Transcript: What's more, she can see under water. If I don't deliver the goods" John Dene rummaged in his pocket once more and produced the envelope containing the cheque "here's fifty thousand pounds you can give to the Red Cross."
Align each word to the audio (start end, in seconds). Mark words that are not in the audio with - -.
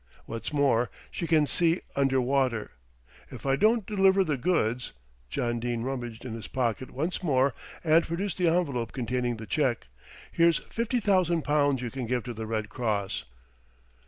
What's 0.25 0.51
more, 0.51 0.89
she 1.11 1.27
can 1.27 1.45
see 1.45 1.81
under 1.95 2.19
water. 2.19 2.71
If 3.29 3.45
I 3.45 3.55
don't 3.55 3.85
deliver 3.85 4.23
the 4.23 4.35
goods" 4.35 4.93
John 5.29 5.59
Dene 5.59 5.83
rummaged 5.83 6.25
in 6.25 6.33
his 6.33 6.47
pocket 6.47 6.89
once 6.89 7.21
more 7.21 7.53
and 7.83 8.03
produced 8.03 8.39
the 8.39 8.47
envelope 8.47 8.93
containing 8.93 9.37
the 9.37 9.45
cheque 9.45 9.85
"here's 10.31 10.57
fifty 10.57 10.99
thousand 10.99 11.43
pounds 11.43 11.83
you 11.83 11.91
can 11.91 12.07
give 12.07 12.23
to 12.23 12.33
the 12.33 12.47
Red 12.47 12.67
Cross." 12.67 13.25